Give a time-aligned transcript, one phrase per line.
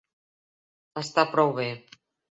[1.03, 1.69] Està prou bé.